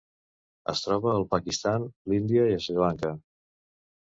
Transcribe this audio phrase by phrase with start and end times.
[0.71, 3.13] Es troba al Pakistan, l'Índia i Sri Lanka.